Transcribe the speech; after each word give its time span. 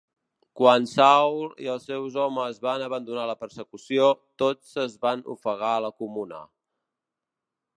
Quan 0.59 0.85
Sawyl 0.91 1.51
i 1.65 1.69
els 1.73 1.83
seus 1.89 2.15
homes 2.21 2.57
van 2.63 2.85
abandonar 2.85 3.25
la 3.31 3.35
persecució, 3.41 4.09
tots 4.45 4.79
es 4.85 4.97
van 5.07 5.23
ofegar 5.35 5.71
a 5.75 5.85
la 5.89 5.93
comuna. 6.05 6.41